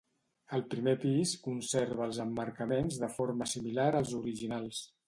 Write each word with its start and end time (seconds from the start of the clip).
El 0.57 0.63
primer 0.71 0.93
pis 1.03 1.33
conserva 1.49 2.07
els 2.09 2.23
emmarcaments 2.27 3.01
de 3.05 3.13
forma 3.21 3.53
similar 3.57 3.89
als 4.03 4.19
originals. 4.25 4.87